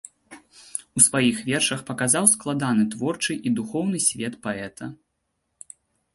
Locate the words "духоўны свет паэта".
3.61-4.85